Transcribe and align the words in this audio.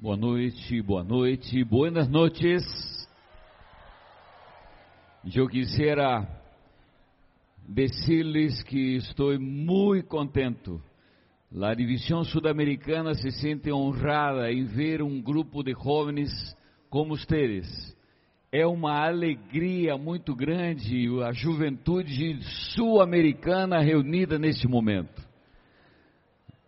Boa 0.00 0.16
noite, 0.16 0.80
boa 0.80 1.02
noite, 1.02 1.64
buenas 1.64 2.08
noches. 2.08 2.62
Eu 5.34 5.48
quisiera 5.48 6.24
decirles 7.66 8.62
que 8.62 8.94
estou 8.94 9.36
muito 9.40 10.06
contento. 10.06 10.80
A 11.60 11.74
divisão 11.74 12.22
sudamericana 12.22 13.12
se 13.14 13.32
sente 13.32 13.72
honrada 13.72 14.52
em 14.52 14.66
ver 14.66 15.02
um 15.02 15.20
grupo 15.20 15.64
de 15.64 15.72
jovens 15.72 16.30
como 16.88 17.14
ustedes. 17.14 17.66
É 18.52 18.64
uma 18.64 19.04
alegria 19.04 19.98
muito 19.98 20.32
grande 20.32 21.08
a 21.24 21.32
juventude 21.32 22.40
sul-americana 22.76 23.80
reunida 23.80 24.38
neste 24.38 24.68
momento. 24.68 25.26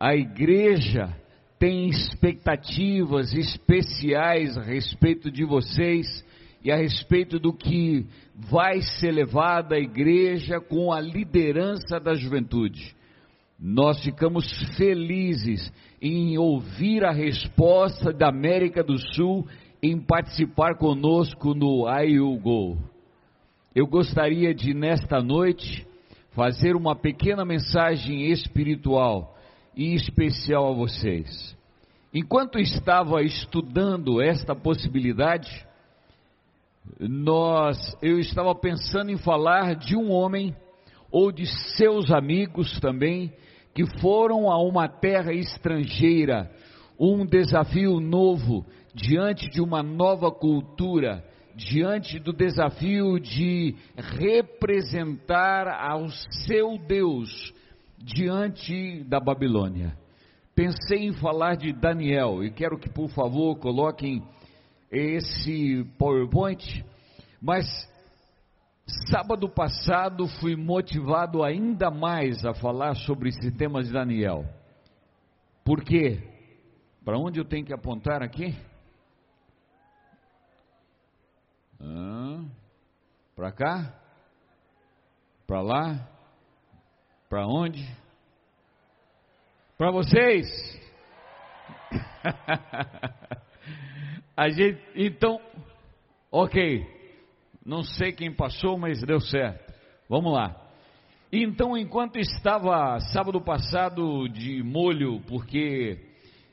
A 0.01 0.17
igreja 0.17 1.17
tem 1.61 1.91
expectativas 1.91 3.35
especiais 3.35 4.57
a 4.57 4.63
respeito 4.63 5.31
de 5.31 5.45
vocês 5.45 6.25
e 6.65 6.73
a 6.73 6.77
respeito 6.77 7.39
do 7.39 7.53
que 7.53 8.07
vai 8.35 8.81
ser 8.81 9.13
levado 9.13 9.75
à 9.75 9.79
igreja 9.79 10.59
com 10.59 10.91
a 10.91 10.99
liderança 11.03 12.01
da 12.01 12.15
juventude. 12.15 12.97
Nós 13.59 14.03
ficamos 14.03 14.51
felizes 14.79 15.71
em 16.01 16.39
ouvir 16.39 17.05
a 17.05 17.13
resposta 17.13 18.11
da 18.11 18.31
América 18.31 18.83
do 18.83 18.97
Sul 19.15 19.47
em 19.83 20.01
participar 20.01 20.79
conosco 20.79 21.53
no 21.55 21.85
IUGO. 21.87 22.79
Eu 23.75 23.87
gostaria 23.87 24.55
de, 24.55 24.73
nesta 24.73 25.21
noite, 25.23 25.87
fazer 26.31 26.75
uma 26.75 26.97
pequena 26.97 27.45
mensagem 27.45 28.31
espiritual 28.31 29.37
e 29.81 29.95
especial 29.95 30.71
a 30.71 30.75
vocês. 30.75 31.57
Enquanto 32.13 32.59
estava 32.59 33.23
estudando 33.23 34.21
esta 34.21 34.55
possibilidade, 34.55 35.67
nós, 36.99 37.97
eu 38.03 38.19
estava 38.19 38.55
pensando 38.55 39.11
em 39.11 39.17
falar 39.17 39.75
de 39.75 39.97
um 39.97 40.11
homem 40.11 40.55
ou 41.11 41.33
de 41.33 41.47
seus 41.79 42.11
amigos 42.11 42.79
também 42.79 43.33
que 43.75 43.87
foram 44.01 44.51
a 44.51 44.63
uma 44.63 44.87
terra 44.87 45.33
estrangeira, 45.33 46.51
um 46.99 47.25
desafio 47.25 48.01
novo 48.01 48.67
diante 48.93 49.49
de 49.49 49.63
uma 49.63 49.83
nova 49.83 50.31
cultura, 50.31 51.25
diante 51.57 52.19
do 52.19 52.35
desafio 52.35 53.19
de 53.19 53.75
representar 53.97 55.69
ao 55.69 56.07
seu 56.47 56.77
Deus 56.87 57.59
diante 58.01 59.05
da 59.05 59.21
Babilônia. 59.21 59.97
Pensei 60.55 61.07
em 61.07 61.13
falar 61.13 61.57
de 61.57 61.73
Daniel 61.73 62.43
e 62.43 62.51
quero 62.51 62.79
que 62.79 62.89
por 62.89 63.09
favor 63.11 63.57
coloquem 63.59 64.23
esse 64.91 65.85
PowerPoint, 65.99 66.85
mas 67.41 67.65
sábado 69.09 69.49
passado 69.49 70.27
fui 70.41 70.57
motivado 70.57 71.45
ainda 71.45 71.91
mais 71.91 72.45
a 72.45 72.53
falar 72.53 72.97
sobre 72.97 73.29
esse 73.29 73.53
tema 73.53 73.83
de 73.83 73.93
Daniel. 73.93 74.45
Por 75.65 75.85
quê? 75.85 76.23
Para 77.05 77.19
onde 77.19 77.39
eu 77.39 77.45
tenho 77.45 77.65
que 77.65 77.73
apontar 77.73 78.23
aqui? 78.23 78.55
Ah, 81.81 82.45
para 83.37 83.53
cá? 83.53 83.95
Para 85.47 85.63
lá? 85.63 86.20
Para 87.31 87.47
onde? 87.47 87.89
Para 89.79 89.91
vocês? 89.93 90.47
A 94.37 94.49
gente, 94.49 94.83
então, 94.97 95.41
ok. 96.29 96.85
Não 97.65 97.85
sei 97.85 98.11
quem 98.11 98.35
passou, 98.35 98.77
mas 98.77 99.01
deu 99.05 99.21
certo. 99.21 99.73
Vamos 100.09 100.33
lá. 100.33 100.61
Então, 101.33 101.79
enquanto 101.79 102.19
estava 102.19 102.99
sábado 102.99 103.41
passado 103.41 104.29
de 104.29 104.61
molho, 104.65 105.21
porque 105.29 106.01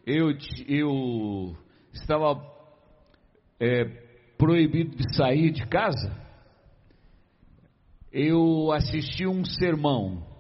eu, 0.06 0.30
eu 0.68 1.58
estava 1.92 2.40
é, 3.60 3.86
proibido 4.38 4.96
de 4.96 5.16
sair 5.16 5.50
de 5.50 5.66
casa, 5.66 6.16
eu 8.12 8.72
assisti 8.72 9.26
um 9.26 9.44
sermão, 9.44 10.37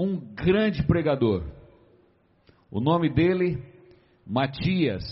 um 0.00 0.16
grande 0.16 0.82
pregador. 0.82 1.44
O 2.70 2.80
nome 2.80 3.12
dele, 3.12 3.62
Matias, 4.26 5.04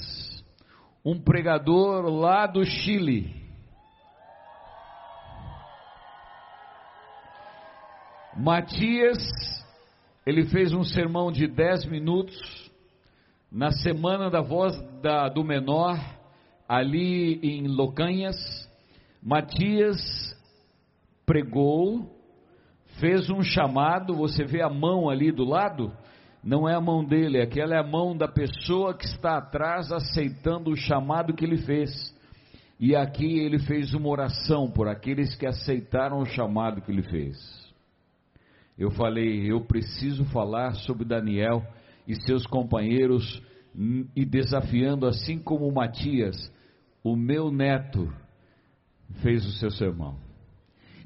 um 1.04 1.20
pregador 1.20 2.06
lá 2.06 2.46
do 2.46 2.64
Chile. 2.64 3.34
Matias, 8.34 9.18
ele 10.24 10.46
fez 10.46 10.72
um 10.72 10.82
sermão 10.82 11.30
de 11.30 11.46
10 11.46 11.84
minutos 11.86 12.70
na 13.52 13.70
semana 13.70 14.30
da 14.30 14.40
voz 14.40 14.74
da, 15.02 15.28
do 15.28 15.44
menor, 15.44 15.98
ali 16.66 17.34
em 17.42 17.66
Locanhas. 17.66 18.36
Matias 19.22 19.98
pregou, 21.26 22.17
fez 22.98 23.30
um 23.30 23.42
chamado, 23.42 24.14
você 24.14 24.44
vê 24.44 24.62
a 24.62 24.68
mão 24.68 25.08
ali 25.08 25.32
do 25.32 25.44
lado, 25.44 25.92
não 26.42 26.68
é 26.68 26.74
a 26.74 26.80
mão 26.80 27.04
dele, 27.04 27.40
aquela 27.40 27.74
é 27.74 27.78
a 27.78 27.86
mão 27.86 28.16
da 28.16 28.28
pessoa 28.28 28.94
que 28.94 29.04
está 29.04 29.38
atrás 29.38 29.90
aceitando 29.90 30.70
o 30.70 30.76
chamado 30.76 31.34
que 31.34 31.44
ele 31.44 31.58
fez. 31.58 32.16
E 32.80 32.94
aqui 32.94 33.40
ele 33.40 33.58
fez 33.58 33.92
uma 33.92 34.08
oração 34.08 34.70
por 34.70 34.88
aqueles 34.88 35.34
que 35.34 35.46
aceitaram 35.46 36.20
o 36.20 36.26
chamado 36.26 36.80
que 36.80 36.92
ele 36.92 37.02
fez. 37.02 37.36
Eu 38.78 38.90
falei, 38.92 39.50
eu 39.50 39.62
preciso 39.62 40.24
falar 40.26 40.74
sobre 40.74 41.04
Daniel 41.04 41.66
e 42.06 42.14
seus 42.22 42.46
companheiros 42.46 43.42
e 44.14 44.24
desafiando, 44.24 45.06
assim 45.06 45.38
como 45.38 45.70
Matias, 45.72 46.36
o 47.02 47.16
meu 47.16 47.50
neto 47.50 48.12
fez 49.22 49.44
o 49.44 49.52
seu 49.52 49.70
sermão. 49.70 50.27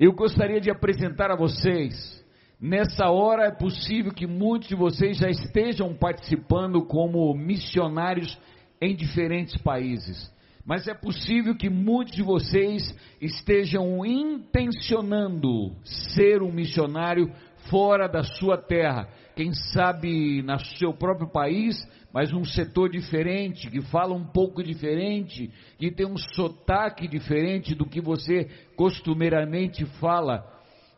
Eu 0.04 0.12
gostaria 0.12 0.60
de 0.60 0.68
apresentar 0.68 1.30
a 1.30 1.36
vocês 1.36 2.20
Nessa 2.60 3.08
hora 3.10 3.46
é 3.46 3.50
possível 3.50 4.12
que 4.12 4.24
muitos 4.24 4.68
de 4.68 4.76
vocês 4.76 5.18
já 5.18 5.28
estejam 5.28 5.94
participando 5.94 6.84
como 6.84 7.34
missionários 7.34 8.38
em 8.80 8.94
diferentes 8.94 9.56
países. 9.62 10.32
Mas 10.64 10.86
é 10.86 10.94
possível 10.94 11.56
que 11.56 11.68
muitos 11.68 12.14
de 12.14 12.22
vocês 12.22 12.82
estejam 13.20 14.06
intencionando 14.06 15.72
ser 15.84 16.40
um 16.40 16.52
missionário 16.52 17.32
fora 17.68 18.08
da 18.08 18.22
sua 18.22 18.56
terra. 18.56 19.08
Quem 19.34 19.52
sabe 19.52 20.40
no 20.42 20.60
seu 20.78 20.94
próprio 20.94 21.28
país, 21.28 21.76
mas 22.12 22.32
um 22.32 22.44
setor 22.44 22.90
diferente, 22.90 23.70
que 23.70 23.80
fala 23.80 24.14
um 24.14 24.24
pouco 24.24 24.62
diferente, 24.62 25.50
que 25.78 25.90
tem 25.90 26.06
um 26.06 26.16
sotaque 26.16 27.08
diferente 27.08 27.74
do 27.74 27.86
que 27.86 28.00
você 28.00 28.48
costumeiramente 28.76 29.84
fala 29.98 30.46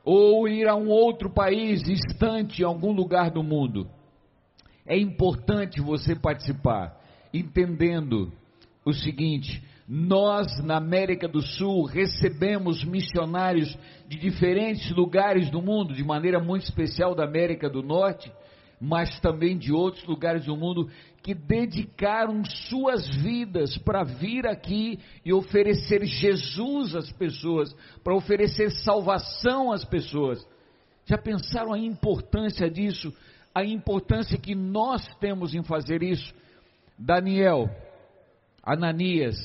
ou 0.04 0.46
ir 0.46 0.68
a 0.68 0.74
um 0.74 0.88
outro 0.88 1.30
país 1.30 1.82
distante, 1.82 2.62
em 2.62 2.64
algum 2.64 2.92
lugar 2.92 3.30
do 3.30 3.42
mundo. 3.42 3.88
É 4.86 4.98
importante 4.98 5.80
você 5.80 6.14
participar, 6.14 6.94
entendendo 7.32 8.30
o 8.84 8.92
seguinte: 8.92 9.62
nós 9.88 10.62
na 10.62 10.76
América 10.76 11.26
do 11.26 11.40
Sul 11.40 11.84
recebemos 11.84 12.84
missionários 12.84 13.78
de 14.06 14.18
diferentes 14.18 14.90
lugares 14.90 15.50
do 15.50 15.62
mundo, 15.62 15.94
de 15.94 16.04
maneira 16.04 16.38
muito 16.38 16.64
especial 16.64 17.14
da 17.14 17.24
América 17.24 17.70
do 17.70 17.82
Norte, 17.82 18.30
mas 18.84 19.18
também 19.20 19.56
de 19.56 19.72
outros 19.72 20.04
lugares 20.04 20.44
do 20.44 20.54
mundo 20.54 20.90
que 21.22 21.34
dedicaram 21.34 22.44
suas 22.44 23.08
vidas 23.16 23.78
para 23.78 24.04
vir 24.04 24.46
aqui 24.46 24.98
e 25.24 25.32
oferecer 25.32 26.04
Jesus 26.04 26.94
às 26.94 27.10
pessoas, 27.10 27.74
para 28.02 28.14
oferecer 28.14 28.70
salvação 28.70 29.72
às 29.72 29.86
pessoas. 29.86 30.46
Já 31.06 31.16
pensaram 31.16 31.72
a 31.72 31.78
importância 31.78 32.68
disso? 32.68 33.10
A 33.54 33.64
importância 33.64 34.36
que 34.36 34.54
nós 34.54 35.02
temos 35.16 35.54
em 35.54 35.62
fazer 35.62 36.02
isso? 36.02 36.34
Daniel, 36.98 37.70
Ananias, 38.62 39.36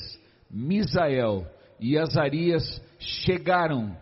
Misael 0.50 1.46
e 1.78 1.96
Azarias 1.96 2.82
chegaram 2.98 3.96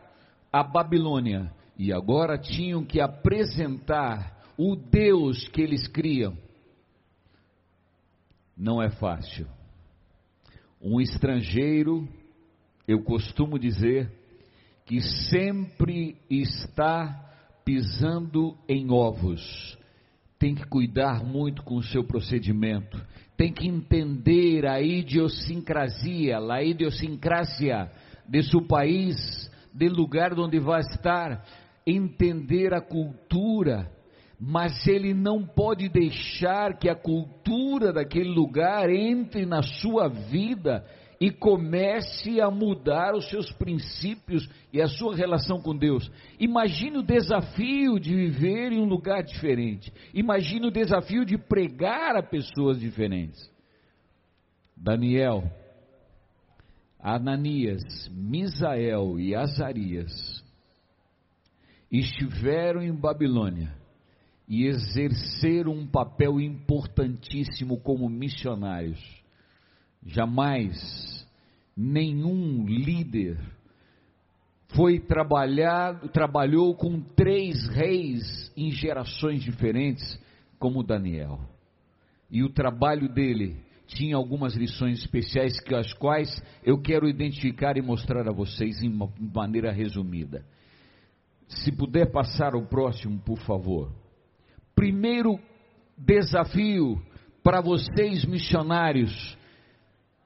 à 0.53 0.65
Babilônia 0.65 1.49
e 1.79 1.93
agora 1.93 2.37
tinham 2.37 2.85
que 2.85 3.01
apresentar 3.01 4.38
o 4.59 4.75
Deus 4.75 5.47
que 5.49 5.63
eles 5.63 5.87
criam 5.87 6.37
não 8.57 8.83
é 8.83 8.91
fácil. 8.91 9.47
Um 10.83 11.01
estrangeiro, 11.01 12.09
eu 12.89 13.01
costumo 13.05 13.57
dizer, 13.57 14.11
que 14.85 15.01
sempre 15.01 16.17
está 16.29 17.25
pisando 17.65 18.57
em 18.69 18.91
ovos, 18.91 19.79
tem 20.41 20.57
que 20.57 20.67
cuidar 20.67 21.23
muito 21.23 21.63
com 21.63 21.77
o 21.77 21.83
seu 21.83 22.03
procedimento, 22.03 23.01
tem 23.37 23.53
que 23.53 23.69
entender 23.69 24.67
a 24.67 24.81
idiosincrasia, 24.81 26.39
a 26.39 26.63
idiosincrasia 26.65 27.93
de 28.29 28.43
seu 28.43 28.67
país, 28.67 29.49
do 29.73 29.87
lugar 29.87 30.37
onde 30.37 30.59
vai 30.59 30.81
estar, 30.81 31.45
entender 31.87 32.75
a 32.75 32.81
cultura, 32.81 33.93
mas 34.41 34.87
ele 34.87 35.13
não 35.13 35.45
pode 35.45 35.89
deixar 35.89 36.79
que 36.79 36.89
a 36.89 36.95
cultura 36.95 37.93
daquele 37.93 38.29
lugar 38.29 38.89
entre 38.89 39.45
na 39.45 39.63
sua 39.63 40.09
vida 40.09 40.87
e 41.21 41.33
comece 41.33 42.41
a 42.41 42.49
mudar 42.49 43.17
os 43.17 43.29
seus 43.29 43.51
princípios 43.51 44.49
e 44.73 44.81
a 44.81 44.87
sua 44.87 45.17
relação 45.17 45.61
com 45.61 45.77
Deus. 45.77 46.09
Imagine 46.39 46.99
o 46.99 47.03
desafio 47.03 47.99
de 47.99 48.15
viver 48.15 48.71
em 48.71 48.81
um 48.81 48.85
lugar 48.85 49.25
diferente. 49.25 49.93
Imagine 50.15 50.69
o 50.69 50.71
desafio 50.71 51.25
de 51.25 51.37
pregar 51.37 52.15
a 52.15 52.23
pessoas 52.23 52.79
diferentes. 52.79 53.51
Daniel, 54.77 55.43
Ananias, 57.01 58.09
Misael 58.13 59.19
e 59.19 59.35
Azarias 59.35 60.45
estiveram 61.91 62.81
em 62.81 62.95
Babilônia 62.95 63.77
e 64.49 64.67
exerceram 64.67 65.73
um 65.73 65.87
papel 65.87 66.41
importantíssimo 66.41 67.79
como 67.81 68.09
missionários. 68.09 68.99
Jamais 70.03 71.27
nenhum 71.77 72.65
líder 72.67 73.39
foi 74.69 74.99
trabalhar, 74.99 76.01
trabalhou 76.13 76.75
com 76.75 77.01
três 77.01 77.69
reis 77.69 78.53
em 78.57 78.71
gerações 78.71 79.43
diferentes, 79.43 80.19
como 80.59 80.83
Daniel. 80.83 81.41
E 82.31 82.43
o 82.43 82.51
trabalho 82.51 83.09
dele 83.09 83.57
tinha 83.87 84.17
algumas 84.17 84.55
lições 84.55 84.99
especiais 84.99 85.59
que 85.61 85.75
as 85.75 85.93
quais 85.95 86.43
eu 86.63 86.81
quero 86.81 87.09
identificar 87.09 87.77
e 87.77 87.83
mostrar 87.83 88.29
a 88.29 88.33
vocês 88.33 88.83
em 88.83 88.91
maneira 89.35 89.73
resumida. 89.73 90.45
Se 91.49 91.73
puder 91.73 92.11
passar 92.13 92.55
o 92.55 92.67
próximo, 92.67 93.19
por 93.21 93.39
favor. 93.39 93.91
Primeiro 94.79 95.41
desafio 95.99 97.03
para 97.43 97.61
vocês 97.61 98.25
missionários 98.25 99.37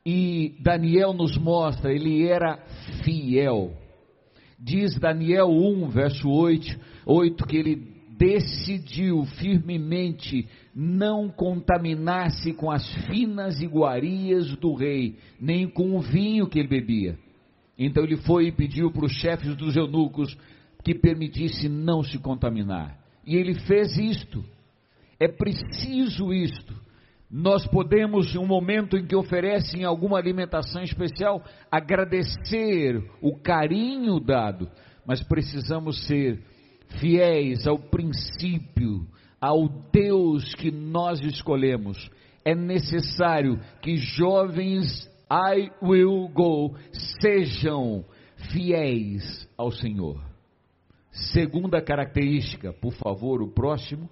e 0.04 0.54
Daniel 0.60 1.14
nos 1.14 1.38
mostra, 1.38 1.90
ele 1.90 2.28
era 2.28 2.58
fiel. 3.02 3.72
Diz 4.58 4.94
Daniel 4.98 5.48
1, 5.48 5.88
verso 5.88 6.28
8, 6.28 6.78
8 7.06 7.46
que 7.46 7.56
ele 7.56 7.76
decidiu 8.18 9.24
firmemente 9.38 10.46
não 10.74 11.30
contaminar-se 11.30 12.52
com 12.52 12.70
as 12.70 12.86
finas 13.06 13.62
iguarias 13.62 14.54
do 14.56 14.74
rei, 14.74 15.16
nem 15.40 15.66
com 15.66 15.96
o 15.96 16.00
vinho 16.02 16.46
que 16.46 16.58
ele 16.58 16.68
bebia. 16.68 17.18
Então 17.78 18.04
ele 18.04 18.18
foi 18.18 18.48
e 18.48 18.52
pediu 18.52 18.92
para 18.92 19.06
os 19.06 19.12
chefes 19.12 19.56
dos 19.56 19.74
eunucos 19.76 20.36
que 20.84 20.94
permitisse 20.94 21.70
não 21.70 22.02
se 22.02 22.18
contaminar. 22.18 23.01
E 23.26 23.36
ele 23.36 23.54
fez 23.60 23.96
isto. 23.96 24.44
É 25.18 25.28
preciso 25.28 26.32
isto. 26.32 26.74
Nós 27.30 27.66
podemos, 27.66 28.34
em 28.34 28.38
um 28.38 28.46
momento 28.46 28.96
em 28.96 29.06
que 29.06 29.16
oferecem 29.16 29.84
alguma 29.84 30.18
alimentação 30.18 30.82
especial, 30.82 31.42
agradecer 31.70 33.02
o 33.22 33.34
carinho 33.38 34.20
dado, 34.20 34.68
mas 35.06 35.22
precisamos 35.22 36.06
ser 36.06 36.42
fiéis 37.00 37.66
ao 37.66 37.78
princípio, 37.78 39.06
ao 39.40 39.66
Deus 39.90 40.54
que 40.54 40.70
nós 40.70 41.20
escolhemos. 41.20 42.10
É 42.44 42.54
necessário 42.54 43.58
que 43.80 43.96
jovens 43.96 45.08
I 45.30 45.70
will 45.82 46.28
go 46.28 46.76
sejam 47.22 48.04
fiéis 48.50 49.48
ao 49.56 49.70
Senhor. 49.70 50.31
Segunda 51.12 51.82
característica, 51.82 52.72
por 52.72 52.94
favor, 52.94 53.42
o 53.42 53.52
próximo. 53.52 54.08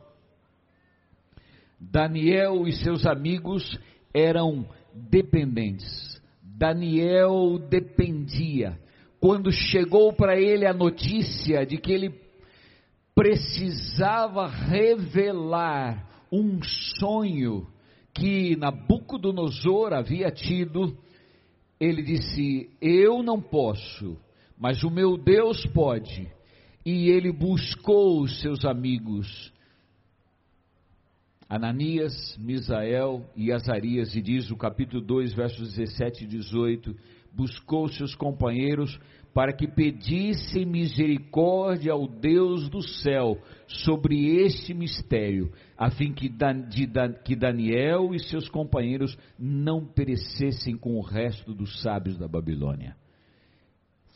Daniel 1.80 2.68
e 2.68 2.72
seus 2.72 3.06
amigos 3.06 3.80
eram 4.12 4.68
dependentes. 4.94 6.20
Daniel 6.42 7.58
dependia. 7.70 8.78
Quando 9.18 9.50
chegou 9.50 10.12
para 10.12 10.38
ele 10.38 10.66
a 10.66 10.74
notícia 10.74 11.64
de 11.64 11.78
que 11.78 11.90
ele 11.90 12.14
precisava 13.14 14.46
revelar 14.46 16.06
um 16.30 16.62
sonho 16.98 17.66
que 18.12 18.56
Nabucodonosor 18.56 19.94
havia 19.94 20.30
tido, 20.30 20.96
ele 21.78 22.02
disse: 22.02 22.70
Eu 22.80 23.22
não 23.22 23.40
posso, 23.40 24.18
mas 24.58 24.82
o 24.82 24.90
meu 24.90 25.16
Deus 25.16 25.64
pode. 25.66 26.30
E 26.84 27.08
ele 27.08 27.32
buscou 27.32 28.22
os 28.22 28.40
seus 28.40 28.64
amigos 28.64 29.52
Ananias, 31.50 32.36
Misael 32.38 33.28
e 33.34 33.50
Azarias, 33.50 34.14
e 34.14 34.22
diz 34.22 34.52
o 34.52 34.56
capítulo 34.56 35.02
2, 35.04 35.34
versos 35.34 35.74
17 35.74 36.22
e 36.22 36.26
18: 36.28 36.94
buscou 37.32 37.88
seus 37.88 38.14
companheiros 38.14 38.96
para 39.34 39.52
que 39.52 39.66
pedissem 39.66 40.64
misericórdia 40.64 41.92
ao 41.92 42.06
Deus 42.06 42.68
do 42.68 42.80
céu 42.82 43.36
sobre 43.66 44.42
este 44.44 44.72
mistério, 44.72 45.52
a 45.76 45.90
fim 45.90 46.12
que, 46.12 46.28
de, 46.28 46.88
que 47.24 47.34
Daniel 47.34 48.14
e 48.14 48.20
seus 48.20 48.48
companheiros 48.48 49.16
não 49.38 49.84
perecessem 49.84 50.76
com 50.76 50.96
o 50.96 51.02
resto 51.02 51.52
dos 51.52 51.80
sábios 51.80 52.16
da 52.16 52.28
Babilônia. 52.28 52.96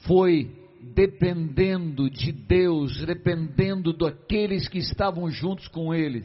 Foi 0.06 0.50
dependendo 0.94 2.10
de 2.10 2.32
Deus, 2.32 3.04
dependendo 3.04 3.92
daqueles 3.92 4.68
que 4.68 4.78
estavam 4.78 5.30
juntos 5.30 5.68
com 5.68 5.94
ele, 5.94 6.24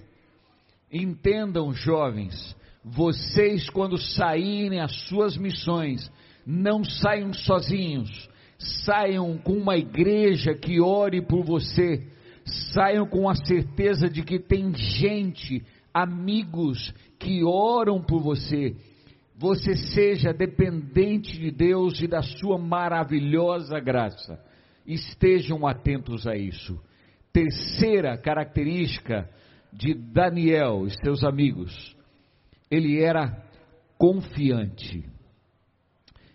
Entendam, 0.92 1.72
jovens, 1.72 2.56
vocês 2.84 3.70
quando 3.70 3.96
saírem 3.98 4.80
às 4.80 4.92
suas 5.08 5.38
missões, 5.38 6.12
não 6.46 6.84
saiam 6.84 7.32
sozinhos, 7.32 8.28
saiam 8.58 9.38
com 9.38 9.54
uma 9.54 9.78
igreja 9.78 10.56
que 10.56 10.82
ore 10.82 11.22
por 11.22 11.44
você, 11.44 12.08
saiam 12.74 13.06
com 13.06 13.30
a 13.30 13.36
certeza 13.36 14.10
de 14.10 14.24
que 14.24 14.40
tem 14.40 14.74
gente, 14.76 15.64
amigos 15.94 16.92
que 17.20 17.44
oram 17.44 18.02
por 18.02 18.20
você. 18.20 18.76
Você 19.38 19.76
seja 19.76 20.34
dependente 20.34 21.38
de 21.38 21.52
Deus 21.52 22.02
e 22.02 22.08
da 22.08 22.24
sua 22.24 22.58
maravilhosa 22.58 23.80
graça. 23.80 24.44
Estejam 24.90 25.68
atentos 25.68 26.26
a 26.26 26.36
isso. 26.36 26.82
Terceira 27.32 28.18
característica 28.18 29.30
de 29.72 29.94
Daniel 29.94 30.88
e 30.88 30.90
seus 30.90 31.24
amigos, 31.24 31.96
ele 32.72 33.00
era 33.00 33.46
confiante. 34.00 35.06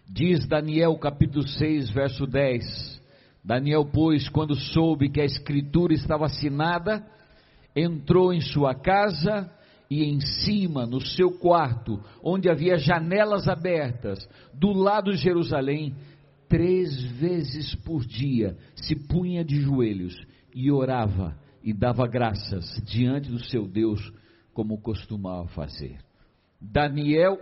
Diz 0.08 0.46
Daniel 0.46 0.96
capítulo 0.98 1.42
6, 1.44 1.90
verso 1.90 2.28
10. 2.28 3.02
Daniel, 3.44 3.84
pois, 3.92 4.28
quando 4.28 4.54
soube 4.54 5.10
que 5.10 5.20
a 5.20 5.24
escritura 5.24 5.92
estava 5.92 6.26
assinada, 6.26 7.04
entrou 7.74 8.32
em 8.32 8.40
sua 8.40 8.72
casa 8.72 9.50
e 9.90 10.04
em 10.04 10.20
cima, 10.20 10.86
no 10.86 11.00
seu 11.00 11.32
quarto, 11.38 12.00
onde 12.22 12.48
havia 12.48 12.78
janelas 12.78 13.48
abertas, 13.48 14.28
do 14.52 14.72
lado 14.72 15.10
de 15.10 15.18
Jerusalém, 15.18 15.94
três 16.48 17.02
vezes 17.18 17.74
por 17.76 18.04
dia 18.04 18.56
se 18.74 18.94
punha 18.94 19.44
de 19.44 19.60
joelhos 19.60 20.14
e 20.54 20.70
orava 20.70 21.36
e 21.62 21.72
dava 21.72 22.06
graças 22.06 22.64
diante 22.84 23.30
do 23.30 23.38
seu 23.38 23.66
Deus, 23.66 24.12
como 24.52 24.80
costumava 24.80 25.48
fazer. 25.48 25.98
Daniel 26.60 27.38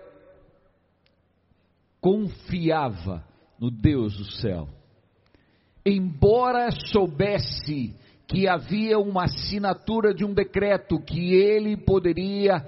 confiava 2.01 3.25
no 3.59 3.71
Deus 3.71 4.17
do 4.17 4.25
céu. 4.25 4.69
Embora 5.85 6.71
soubesse 6.71 7.95
que 8.27 8.49
havia 8.49 8.99
uma 8.99 9.25
assinatura 9.25 10.15
de 10.15 10.25
um 10.25 10.33
decreto 10.33 10.99
que 11.01 11.35
ele 11.35 11.77
poderia, 11.77 12.67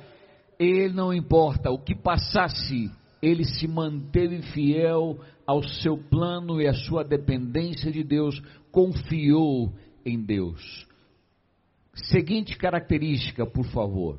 ele 0.58 0.92
não 0.92 1.12
importa, 1.12 1.70
o 1.70 1.78
que 1.78 1.94
passasse, 1.94 2.90
ele 3.22 3.44
se 3.44 3.66
manteve 3.66 4.42
fiel 4.42 5.18
ao 5.46 5.62
seu 5.62 5.96
plano 5.96 6.60
e 6.60 6.66
à 6.66 6.74
sua 6.74 7.04
dependência 7.04 7.90
de 7.90 8.02
Deus, 8.02 8.40
confiou 8.70 9.72
em 10.04 10.20
Deus. 10.20 10.86
Seguinte 11.94 12.56
característica, 12.56 13.46
por 13.46 13.64
favor. 13.66 14.18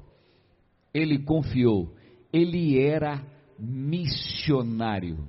Ele 0.94 1.20
confiou, 1.20 1.94
ele 2.32 2.80
era 2.80 3.22
missionário. 3.60 5.28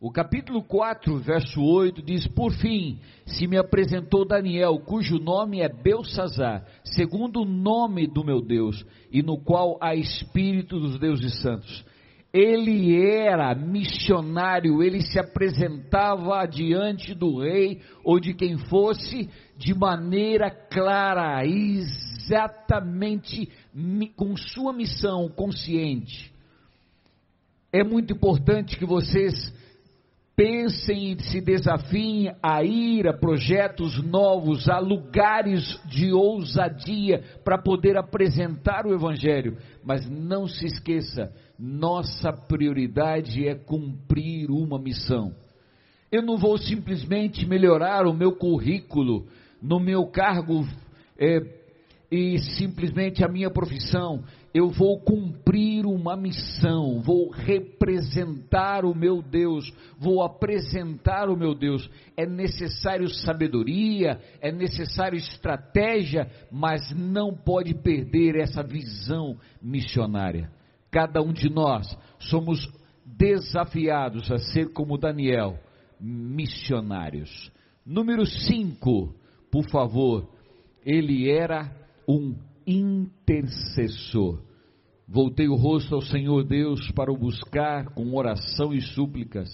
O 0.00 0.12
capítulo 0.12 0.62
4, 0.62 1.18
verso 1.18 1.60
8 1.60 2.00
diz: 2.02 2.28
Por 2.28 2.52
fim, 2.52 3.00
se 3.26 3.48
me 3.48 3.56
apresentou 3.56 4.24
Daniel, 4.24 4.78
cujo 4.78 5.18
nome 5.18 5.60
é 5.60 5.68
Belsazar, 5.68 6.64
segundo 6.84 7.42
o 7.42 7.44
nome 7.44 8.06
do 8.06 8.24
meu 8.24 8.40
Deus, 8.40 8.86
e 9.10 9.24
no 9.24 9.36
qual 9.36 9.76
há 9.80 9.96
espírito 9.96 10.78
dos 10.78 11.00
deuses 11.00 11.42
santos. 11.42 11.84
Ele 12.32 12.94
era 12.94 13.54
missionário, 13.54 14.82
ele 14.82 15.00
se 15.00 15.18
apresentava 15.18 16.44
diante 16.46 17.14
do 17.14 17.40
rei 17.40 17.80
ou 18.04 18.20
de 18.20 18.34
quem 18.34 18.58
fosse 18.58 19.30
de 19.56 19.74
maneira 19.74 20.50
clara, 20.50 21.42
exatamente 21.46 23.48
com 24.14 24.36
sua 24.36 24.74
missão 24.74 25.30
consciente. 25.30 26.30
É 27.72 27.82
muito 27.82 28.12
importante 28.12 28.78
que 28.78 28.84
vocês 28.84 29.50
pensem 30.38 31.12
e 31.12 31.22
se 31.24 31.40
desafiem 31.40 32.32
a 32.40 32.62
ir 32.62 33.08
a 33.08 33.12
projetos 33.12 34.00
novos, 34.02 34.68
a 34.68 34.78
lugares 34.78 35.64
de 35.86 36.12
ousadia 36.12 37.24
para 37.44 37.60
poder 37.60 37.96
apresentar 37.96 38.86
o 38.86 38.94
Evangelho. 38.94 39.58
Mas 39.82 40.08
não 40.08 40.46
se 40.46 40.64
esqueça, 40.64 41.32
nossa 41.58 42.32
prioridade 42.32 43.46
é 43.48 43.54
cumprir 43.54 44.50
uma 44.50 44.78
missão. 44.78 45.34
Eu 46.10 46.22
não 46.22 46.38
vou 46.38 46.56
simplesmente 46.56 47.46
melhorar 47.46 48.06
o 48.06 48.14
meu 48.14 48.32
currículo 48.32 49.26
no 49.60 49.80
meu 49.80 50.06
cargo 50.06 50.64
é, 51.18 51.40
e 52.10 52.38
simplesmente 52.38 53.24
a 53.24 53.28
minha 53.28 53.50
profissão 53.50 54.24
eu 54.54 54.70
vou 54.70 54.98
cumprir 55.00 55.84
uma 55.84 56.16
missão, 56.16 57.00
vou 57.02 57.30
representar 57.30 58.84
o 58.84 58.94
meu 58.94 59.20
Deus, 59.20 59.70
vou 59.98 60.22
apresentar 60.22 61.28
o 61.28 61.36
meu 61.36 61.54
Deus. 61.54 61.88
É 62.16 62.26
necessário 62.26 63.08
sabedoria, 63.08 64.18
é 64.40 64.50
necessário 64.50 65.18
estratégia, 65.18 66.30
mas 66.50 66.90
não 66.96 67.34
pode 67.34 67.74
perder 67.74 68.36
essa 68.36 68.62
visão 68.62 69.36
missionária. 69.60 70.50
Cada 70.90 71.20
um 71.20 71.32
de 71.32 71.48
nós 71.48 71.86
somos 72.18 72.66
desafiados 73.04 74.30
a 74.30 74.38
ser 74.38 74.72
como 74.72 74.98
Daniel, 74.98 75.58
missionários. 76.00 77.50
Número 77.84 78.26
5, 78.26 79.14
por 79.50 79.68
favor, 79.70 80.28
ele 80.84 81.30
era 81.30 81.70
um 82.06 82.34
intercessor. 82.66 84.42
Voltei 85.06 85.48
o 85.48 85.54
rosto 85.54 85.94
ao 85.94 86.02
Senhor 86.02 86.44
Deus 86.44 86.90
para 86.92 87.10
o 87.10 87.16
buscar 87.16 87.94
com 87.94 88.14
oração 88.14 88.74
e 88.74 88.80
súplicas, 88.82 89.48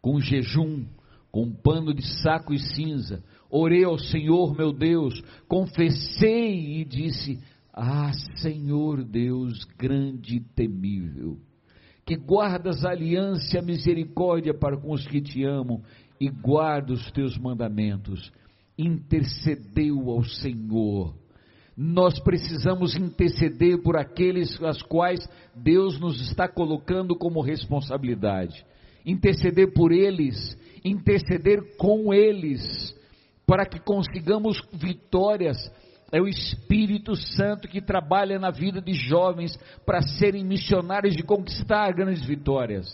com 0.00 0.20
jejum, 0.20 0.86
com 1.32 1.52
pano 1.52 1.92
de 1.92 2.06
saco 2.22 2.54
e 2.54 2.58
cinza. 2.58 3.22
Orei 3.50 3.84
ao 3.84 3.98
Senhor 3.98 4.56
meu 4.56 4.72
Deus, 4.72 5.20
confessei 5.48 6.80
e 6.80 6.84
disse: 6.84 7.40
Ah, 7.76 8.10
Senhor 8.36 9.04
Deus 9.04 9.64
grande 9.78 10.36
e 10.36 10.40
temível, 10.40 11.38
que 12.06 12.16
guardas 12.16 12.84
a 12.84 12.90
aliança 12.90 13.54
e 13.54 13.58
a 13.58 13.62
misericórdia 13.62 14.54
para 14.54 14.80
com 14.80 14.92
os 14.92 15.06
que 15.06 15.20
te 15.20 15.44
amam 15.44 15.82
e 16.18 16.30
guarda 16.30 16.94
os 16.94 17.10
teus 17.12 17.36
mandamentos. 17.36 18.32
Intercedeu 18.78 20.10
ao 20.10 20.24
Senhor 20.24 21.14
nós 21.76 22.18
precisamos 22.18 22.96
interceder 22.96 23.82
por 23.82 23.98
aqueles 23.98 24.60
as 24.62 24.80
quais 24.80 25.28
Deus 25.54 26.00
nos 26.00 26.18
está 26.22 26.48
colocando 26.48 27.14
como 27.14 27.42
responsabilidade. 27.42 28.64
Interceder 29.04 29.72
por 29.74 29.92
eles, 29.92 30.56
interceder 30.82 31.76
com 31.76 32.14
eles, 32.14 32.96
para 33.46 33.66
que 33.66 33.78
consigamos 33.78 34.58
vitórias. 34.72 35.58
É 36.12 36.20
o 36.20 36.28
Espírito 36.28 37.16
Santo 37.16 37.68
que 37.68 37.80
trabalha 37.80 38.38
na 38.38 38.50
vida 38.50 38.80
de 38.80 38.92
jovens 38.94 39.58
para 39.84 40.02
serem 40.02 40.44
missionários 40.44 41.16
de 41.16 41.22
conquistar 41.22 41.92
grandes 41.92 42.24
vitórias. 42.24 42.86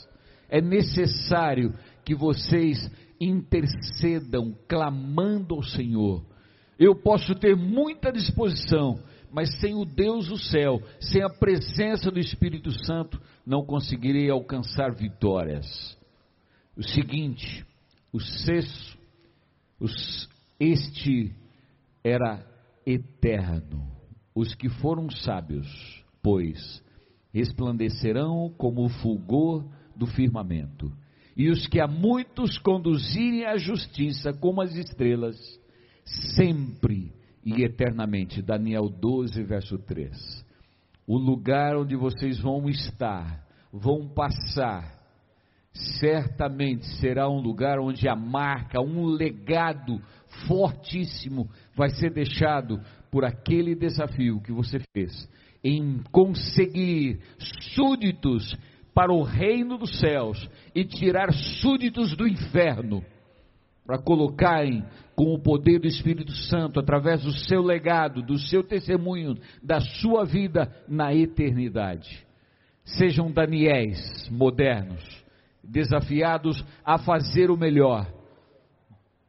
É 0.48 0.60
necessário 0.60 1.74
que 2.04 2.14
vocês 2.14 2.90
intercedam, 3.20 4.56
clamando 4.66 5.54
ao 5.54 5.62
Senhor 5.62 6.24
eu 6.84 6.96
posso 6.96 7.34
ter 7.36 7.54
muita 7.54 8.10
disposição, 8.10 8.98
mas 9.30 9.60
sem 9.60 9.74
o 9.74 9.84
Deus 9.84 10.26
do 10.26 10.36
céu, 10.36 10.82
sem 11.00 11.22
a 11.22 11.28
presença 11.28 12.10
do 12.10 12.18
Espírito 12.18 12.72
Santo, 12.84 13.20
não 13.46 13.64
conseguirei 13.64 14.28
alcançar 14.28 14.92
vitórias. 14.92 15.96
O 16.76 16.82
seguinte, 16.82 17.64
o 18.12 18.18
sexto, 18.18 18.98
os, 19.78 20.28
este 20.58 21.32
era 22.02 22.44
eterno. 22.86 23.86
Os 24.34 24.54
que 24.54 24.68
foram 24.68 25.10
sábios, 25.10 26.04
pois, 26.22 26.82
resplandecerão 27.32 28.52
como 28.56 28.84
o 28.84 28.88
fulgor 28.88 29.64
do 29.96 30.06
firmamento. 30.06 30.92
E 31.36 31.48
os 31.48 31.66
que 31.66 31.80
a 31.80 31.86
muitos 31.86 32.58
conduzirem 32.58 33.46
à 33.46 33.56
justiça 33.56 34.32
como 34.32 34.60
as 34.60 34.74
estrelas, 34.74 35.36
sempre 36.34 37.12
e 37.44 37.62
eternamente. 37.62 38.42
Daniel 38.42 38.88
12, 38.88 39.42
verso 39.42 39.78
3. 39.78 40.44
O 41.06 41.16
lugar 41.18 41.76
onde 41.76 41.96
vocês 41.96 42.38
vão 42.38 42.68
estar, 42.68 43.46
vão 43.72 44.08
passar, 44.08 45.02
certamente 45.98 46.86
será 47.00 47.28
um 47.28 47.40
lugar 47.40 47.78
onde 47.80 48.08
a 48.08 48.14
marca, 48.14 48.80
um 48.80 49.06
legado 49.06 50.00
fortíssimo 50.46 51.48
vai 51.74 51.90
ser 51.90 52.10
deixado 52.10 52.80
por 53.10 53.24
aquele 53.24 53.74
desafio 53.74 54.40
que 54.40 54.52
você 54.52 54.80
fez 54.92 55.28
em 55.64 56.02
conseguir 56.10 57.20
súditos 57.74 58.56
para 58.94 59.12
o 59.12 59.22
reino 59.22 59.78
dos 59.78 59.98
céus 60.00 60.48
e 60.74 60.84
tirar 60.84 61.32
súditos 61.32 62.16
do 62.16 62.26
inferno 62.26 63.04
para 63.86 63.98
colocarem 63.98 64.84
com 65.14 65.34
o 65.34 65.38
poder 65.40 65.80
do 65.80 65.86
Espírito 65.86 66.32
Santo, 66.32 66.78
através 66.78 67.22
do 67.22 67.32
seu 67.32 67.62
legado, 67.62 68.22
do 68.22 68.38
seu 68.38 68.62
testemunho, 68.62 69.36
da 69.62 69.80
sua 69.80 70.24
vida 70.24 70.70
na 70.88 71.14
eternidade. 71.14 72.24
Sejam 72.84 73.30
Daniéis 73.30 74.28
modernos, 74.30 75.02
desafiados 75.62 76.64
a 76.84 76.98
fazer 76.98 77.50
o 77.50 77.56
melhor. 77.56 78.06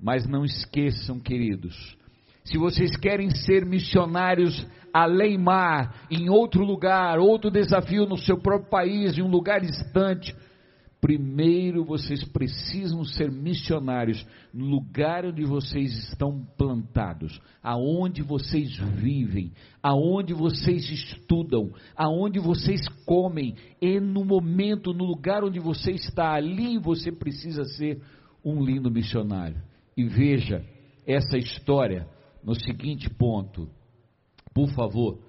Mas 0.03 0.27
não 0.27 0.43
esqueçam, 0.43 1.17
queridos, 1.17 1.97
se 2.43 2.57
vocês 2.57 2.95
querem 2.97 3.29
ser 3.29 3.65
missionários 3.65 4.67
além 4.93 5.37
mar, 5.37 6.05
em 6.11 6.29
outro 6.29 6.65
lugar, 6.65 7.17
outro 7.19 7.49
desafio 7.49 8.05
no 8.05 8.17
seu 8.17 8.37
próprio 8.37 8.69
país, 8.69 9.17
em 9.17 9.21
um 9.21 9.29
lugar 9.29 9.61
distante, 9.61 10.35
Primeiro 11.03 11.83
vocês 11.83 12.23
precisam 12.23 13.03
ser 13.03 13.29
missionários 13.29 14.25
no 14.53 14.67
lugar 14.67 15.25
onde 15.25 15.43
vocês 15.43 15.91
estão 15.97 16.47
plantados, 16.57 17.41
aonde 17.61 18.21
vocês 18.21 18.77
vivem, 18.77 19.51
aonde 19.81 20.33
vocês 20.33 20.89
estudam, 20.89 21.73
aonde 21.93 22.39
vocês 22.39 22.87
comem, 23.05 23.53
e 23.81 23.99
no 23.99 24.23
momento, 24.23 24.93
no 24.93 25.03
lugar 25.03 25.43
onde 25.43 25.59
você 25.59 25.91
está, 25.91 26.35
ali 26.35 26.77
você 26.77 27.11
precisa 27.11 27.65
ser 27.65 28.01
um 28.41 28.63
lindo 28.63 28.89
missionário. 28.89 29.61
E 29.95 30.03
veja 30.03 30.65
essa 31.05 31.37
história 31.37 32.07
no 32.43 32.55
seguinte 32.55 33.09
ponto, 33.09 33.69
por 34.53 34.69
favor. 34.69 35.19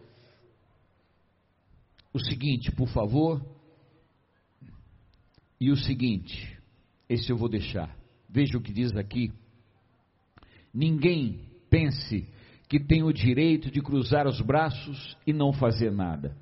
O 2.12 2.18
seguinte, 2.18 2.70
por 2.72 2.88
favor 2.88 3.44
e 5.60 5.70
o 5.70 5.76
seguinte, 5.76 6.58
esse 7.08 7.30
eu 7.30 7.36
vou 7.36 7.48
deixar. 7.48 7.96
Veja 8.28 8.58
o 8.58 8.60
que 8.60 8.72
diz 8.72 8.94
aqui. 8.96 9.32
Ninguém 10.72 11.40
pense 11.70 12.28
que 12.68 12.80
tem 12.80 13.02
o 13.02 13.12
direito 13.12 13.70
de 13.70 13.80
cruzar 13.80 14.26
os 14.26 14.40
braços 14.40 15.16
e 15.26 15.32
não 15.32 15.52
fazer 15.52 15.90
nada. 15.90 16.36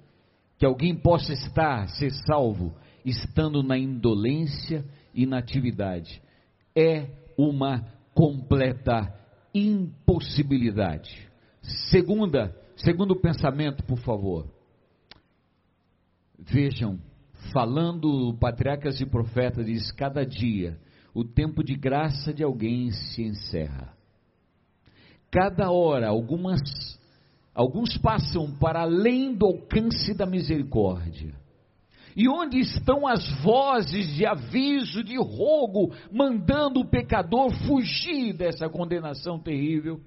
Que 0.59 0.65
alguém 0.65 0.95
possa 0.95 1.33
estar, 1.33 1.89
ser 1.89 2.11
salvo, 2.27 2.75
estando 3.05 3.63
na 3.63 3.77
indolência 3.77 4.85
e 5.15 5.27
na 5.27 5.39
atividade. 5.39 6.23
É 6.75 7.11
uma 7.37 7.87
completa 8.15 9.13
impossibilidade. 9.55 11.29
Segunda, 11.91 12.55
segundo 12.77 13.15
pensamento, 13.17 13.85
por 13.85 13.99
favor. 13.99 14.47
Vejam 16.39 16.99
falando 17.53 18.37
patriarcas 18.39 19.01
e 19.01 19.07
profetas, 19.07 19.67
diz: 19.67 19.93
cada 19.93 20.25
dia 20.25 20.79
o 21.15 21.25
tempo 21.25 21.63
de 21.63 21.75
graça 21.75 22.33
de 22.33 22.43
alguém 22.43 22.91
se 22.91 23.23
encerra. 23.23 23.95
Cada 25.31 25.71
hora, 25.71 26.09
algumas, 26.09 26.61
alguns 27.55 27.97
passam 27.99 28.51
para 28.59 28.83
além 28.83 29.35
do 29.35 29.47
alcance 29.47 30.15
da 30.15 30.27
misericórdia. 30.27 31.35
E 32.17 32.29
onde 32.29 32.59
estão 32.59 33.07
as 33.07 33.27
vozes 33.43 34.07
de 34.15 34.27
aviso, 34.27 35.03
de 35.03 35.17
rogo, 35.17 35.95
mandando 36.13 36.81
o 36.81 36.89
pecador 36.89 37.51
fugir 37.67 38.35
dessa 38.35 38.69
condenação 38.69 39.39
terrível? 39.39 40.01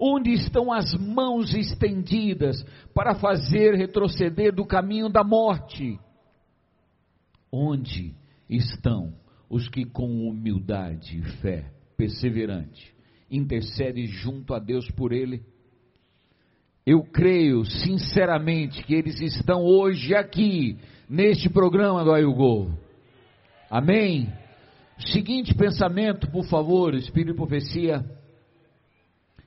Onde 0.00 0.32
estão 0.32 0.72
as 0.72 0.94
mãos 0.94 1.54
estendidas 1.54 2.62
para 2.92 3.14
fazer 3.14 3.74
retroceder 3.74 4.54
do 4.54 4.66
caminho 4.66 5.08
da 5.08 5.22
morte? 5.22 5.98
Onde 7.50 8.14
estão 8.50 9.14
os 9.48 9.68
que 9.68 9.84
com 9.84 10.28
humildade 10.28 11.18
e 11.18 11.22
fé 11.40 11.72
perseverante 11.96 12.94
intercedem 13.30 14.06
junto 14.06 14.52
a 14.52 14.58
Deus 14.58 14.90
por 14.90 15.12
ele? 15.12 15.42
Eu 16.86 17.02
creio 17.02 17.64
sinceramente 17.64 18.80
que 18.84 18.94
eles 18.94 19.20
estão 19.20 19.60
hoje 19.64 20.14
aqui, 20.14 20.78
neste 21.08 21.50
programa 21.50 22.04
do 22.04 22.12
Ayugol. 22.12 22.70
Amém? 23.68 24.32
Seguinte 24.96 25.52
pensamento, 25.52 26.30
por 26.30 26.46
favor, 26.46 26.94
Espírito 26.94 27.32
de 27.32 27.36
Profecia. 27.36 28.04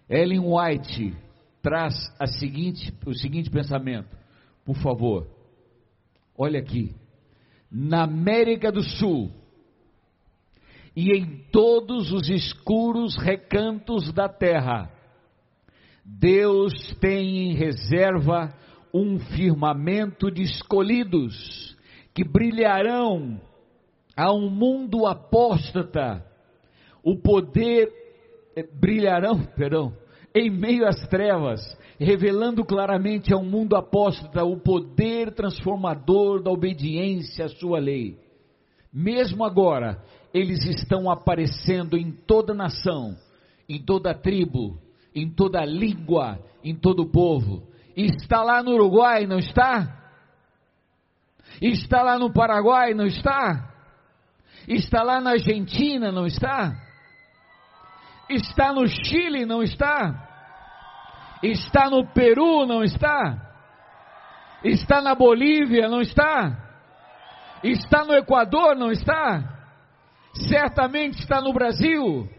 Ellen 0.10 0.42
White 0.42 1.16
traz 1.62 1.96
seguinte, 2.40 2.94
o 3.06 3.14
seguinte 3.14 3.50
pensamento, 3.50 4.10
por 4.66 4.76
favor. 4.76 5.26
Olha 6.38 6.60
aqui. 6.60 6.94
Na 7.72 8.04
América 8.04 8.70
do 8.70 8.84
Sul 8.84 9.32
e 10.94 11.16
em 11.18 11.46
todos 11.54 12.12
os 12.12 12.28
escuros 12.28 13.16
recantos 13.16 14.12
da 14.12 14.28
terra, 14.28 14.92
Deus 16.18 16.74
tem 17.00 17.52
em 17.52 17.54
reserva 17.54 18.54
um 18.94 19.20
firmamento 19.20 20.32
de 20.32 20.42
escolhidos 20.42 21.78
que 22.14 22.24
brilharão 22.24 23.40
a 24.18 24.34
um 24.34 24.50
mundo 24.50 25.06
apóstata. 25.06 26.26
O 27.04 27.18
poder 27.18 27.90
eh, 28.56 28.68
brilharão, 28.74 29.46
perdão, 29.56 29.94
em 30.34 30.50
meio 30.50 30.88
às 30.88 31.08
trevas, 31.08 31.62
revelando 32.00 32.66
claramente 32.66 33.34
a 33.34 33.38
um 33.38 33.46
mundo 33.46 33.76
apóstata 33.76 34.44
o 34.44 34.60
poder 34.60 35.34
transformador 35.34 36.42
da 36.42 36.52
obediência 36.52 37.46
à 37.46 37.50
sua 37.50 37.80
lei. 37.80 38.18
Mesmo 38.92 39.44
agora, 39.44 40.02
eles 40.34 40.66
estão 40.66 41.10
aparecendo 41.10 41.96
em 41.96 42.12
toda 42.12 42.54
nação, 42.54 43.16
em 43.68 43.80
toda 43.80 44.14
tribo, 44.14 44.89
em 45.14 45.30
toda 45.30 45.66
língua, 45.66 46.40
em 46.64 46.76
todo 46.76 47.10
povo. 47.10 47.68
Está 47.96 48.42
lá 48.44 48.64
no 48.64 48.72
Uruguai, 48.72 49.26
não 49.26 49.40
está? 49.40 49.98
Está 51.62 52.02
lá 52.02 52.18
no 52.18 52.32
Paraguai, 52.32 52.94
não 52.94 53.06
está? 53.06 53.74
Está 54.68 55.04
lá 55.04 55.20
na 55.20 55.32
Argentina, 55.32 56.12
não 56.12 56.26
está? 56.26 56.74
Está 58.30 58.72
no 58.72 58.88
Chile, 58.88 59.46
não 59.46 59.64
está? 59.64 60.28
Está 61.42 61.90
no 61.90 62.06
Peru, 62.08 62.66
não 62.66 62.84
está? 62.84 63.50
Está 64.64 65.02
na 65.02 65.16
Bolívia, 65.16 65.88
não 65.88 66.02
está? 66.02 66.70
Está 67.64 68.06
no 68.06 68.14
Equador, 68.14 68.76
não 68.76 68.92
está? 68.92 69.58
Certamente 70.48 71.20
está 71.20 71.42
no 71.42 71.52
Brasil 71.52 72.30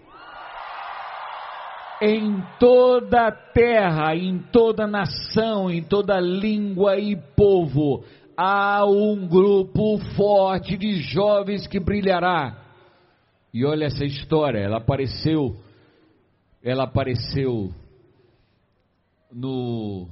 em 2.00 2.42
toda 2.58 3.28
a 3.28 3.32
terra, 3.32 4.14
em 4.16 4.38
toda 4.38 4.86
nação, 4.86 5.70
em 5.70 5.82
toda 5.82 6.18
língua 6.18 6.98
e 6.98 7.16
povo, 7.16 8.04
há 8.36 8.84
um 8.86 9.26
grupo 9.26 9.98
forte 10.16 10.76
de 10.76 10.96
jovens 11.02 11.66
que 11.66 11.78
brilhará. 11.78 12.56
E 13.52 13.64
olha 13.64 13.86
essa 13.86 14.04
história, 14.04 14.58
ela 14.58 14.78
apareceu, 14.78 15.56
ela 16.62 16.84
apareceu 16.84 17.70
no, 19.32 20.08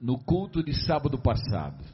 no 0.00 0.18
culto 0.18 0.62
de 0.62 0.74
sábado 0.84 1.18
passado 1.18 1.93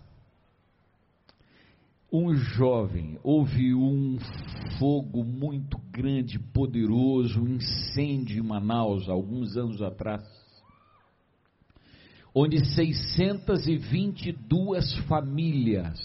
um 2.12 2.34
jovem, 2.34 3.18
houve 3.22 3.72
um 3.74 4.18
fogo 4.78 5.22
muito 5.22 5.78
grande, 5.92 6.38
poderoso, 6.38 7.40
um 7.40 7.54
incêndio 7.54 8.42
em 8.42 8.46
Manaus, 8.46 9.08
alguns 9.08 9.56
anos 9.56 9.80
atrás, 9.80 10.24
onde 12.34 12.64
622 12.64 14.96
famílias 15.06 16.00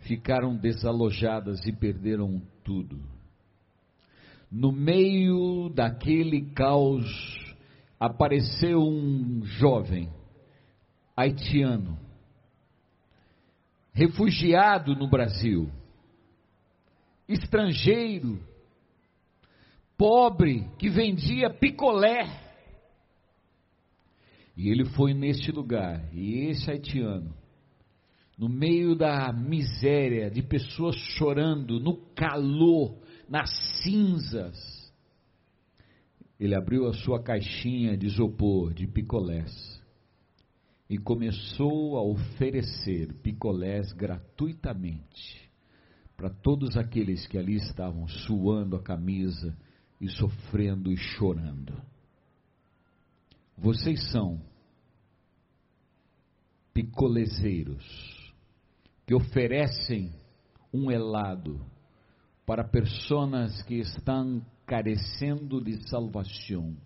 ficaram 0.00 0.56
desalojadas 0.56 1.66
e 1.66 1.72
perderam 1.72 2.40
tudo. 2.64 2.98
No 4.50 4.72
meio 4.72 5.68
daquele 5.68 6.46
caos, 6.52 7.04
apareceu 7.98 8.80
um 8.80 9.42
jovem 9.44 10.08
haitiano 11.14 11.98
refugiado 13.92 14.94
no 14.94 15.08
Brasil, 15.08 15.70
estrangeiro, 17.28 18.40
pobre, 19.96 20.68
que 20.78 20.88
vendia 20.88 21.50
picolé. 21.50 22.48
E 24.56 24.68
ele 24.68 24.84
foi 24.84 25.14
neste 25.14 25.50
lugar, 25.50 26.12
e 26.12 26.50
esse 26.50 26.70
haitiano, 26.70 27.34
no 28.36 28.48
meio 28.48 28.94
da 28.94 29.32
miséria, 29.32 30.30
de 30.30 30.42
pessoas 30.42 30.96
chorando, 30.96 31.78
no 31.78 31.96
calor, 32.14 32.98
nas 33.28 33.50
cinzas, 33.82 34.80
ele 36.38 36.54
abriu 36.54 36.88
a 36.88 36.94
sua 36.94 37.22
caixinha 37.22 37.96
de 37.96 38.06
isopor, 38.06 38.72
de 38.72 38.86
picolés, 38.86 39.79
e 40.90 40.98
começou 40.98 41.96
a 41.96 42.02
oferecer 42.02 43.14
picolés 43.22 43.92
gratuitamente 43.92 45.48
para 46.16 46.28
todos 46.28 46.76
aqueles 46.76 47.28
que 47.28 47.38
ali 47.38 47.54
estavam 47.54 48.08
suando 48.08 48.74
a 48.74 48.82
camisa 48.82 49.56
e 50.00 50.08
sofrendo 50.08 50.90
e 50.90 50.96
chorando. 50.96 51.80
Vocês 53.56 54.10
são 54.10 54.42
picolezeiros 56.74 58.34
que 59.06 59.14
oferecem 59.14 60.12
um 60.74 60.90
helado 60.90 61.64
para 62.44 62.64
pessoas 62.64 63.62
que 63.62 63.76
estão 63.76 64.44
carecendo 64.66 65.62
de 65.62 65.88
salvação 65.88 66.76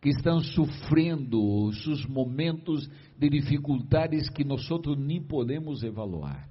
que 0.00 0.10
estão 0.10 0.40
sofrendo 0.40 1.42
os 1.42 2.06
momentos 2.06 2.88
de 3.18 3.28
dificuldades 3.28 4.28
que 4.28 4.44
nós 4.44 4.68
nem 4.96 5.22
podemos 5.22 5.82
evaluar. 5.82 6.48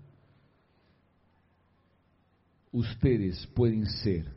Ustedes 2.74 3.46
podem 3.48 3.86
ser 3.86 4.30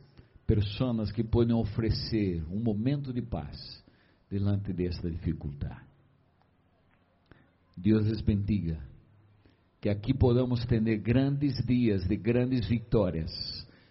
pessoas 0.47 1.11
que 1.11 1.23
podem 1.23 1.55
oferecer 1.55 2.43
um 2.49 2.59
momento 2.59 3.13
de 3.13 3.21
paz 3.21 3.83
diante 4.29 4.71
desta 4.71 5.09
dificuldade. 5.09 5.91
Deus 7.75 8.05
les 8.05 8.21
bendiga. 8.21 8.79
Que 9.81 9.89
aqui 9.89 10.13
podamos 10.13 10.63
ter 10.65 10.79
grandes 10.97 11.57
dias 11.65 12.07
de 12.07 12.15
grandes 12.15 12.67
vitórias 12.67 13.31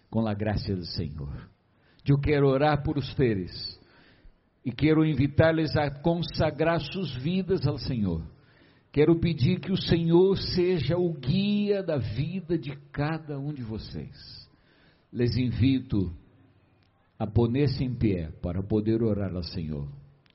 com 0.09 0.25
a 0.25 0.33
graça 0.33 0.73
do 0.73 0.85
Senhor. 0.85 1.49
Eu 2.07 2.17
quero 2.17 2.47
orar 2.47 2.81
por 2.81 2.95
vocês 2.95 3.79
e 4.65 4.71
quero 4.71 5.05
invitar-lhes 5.05 5.75
a 5.75 5.89
consagrar 5.89 6.79
suas 6.79 7.13
vidas 7.15 7.65
ao 7.65 7.77
Senhor. 7.77 8.23
Quero 8.91 9.19
pedir 9.19 9.59
que 9.59 9.71
o 9.71 9.77
Senhor 9.77 10.37
seja 10.37 10.97
o 10.97 11.13
guia 11.13 11.81
da 11.81 11.97
vida 11.97 12.57
de 12.57 12.75
cada 12.91 13.39
um 13.39 13.53
de 13.53 13.63
vocês. 13.63 14.49
Les 15.11 15.35
invito 15.37 16.13
a 17.17 17.25
poner-se 17.25 17.83
em 17.83 17.93
pé 17.93 18.31
para 18.41 18.61
poder 18.61 19.01
orar 19.01 19.33
ao 19.33 19.43
Senhor. 19.43 19.87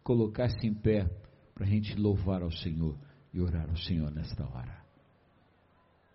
Colocar-se 0.03 0.67
em 0.67 0.75
pé 0.75 1.09
para 1.55 1.65
a 1.65 1.69
gente 1.69 1.95
louvar 1.97 2.43
ao 2.43 2.51
Senhor 2.51 2.97
e 3.33 3.41
orar 3.41 3.69
ao 3.69 3.77
Senhor 3.77 4.11
nesta 4.11 4.45
hora. 4.45 4.86